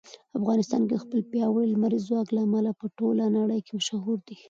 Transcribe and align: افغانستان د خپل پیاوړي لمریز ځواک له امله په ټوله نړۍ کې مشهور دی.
افغانستان 0.39 0.81
د 0.87 0.93
خپل 1.03 1.19
پیاوړي 1.31 1.67
لمریز 1.71 2.03
ځواک 2.09 2.27
له 2.35 2.41
امله 2.47 2.71
په 2.79 2.85
ټوله 2.97 3.25
نړۍ 3.37 3.59
کې 3.65 3.71
مشهور 3.79 4.17
دی. 4.27 4.35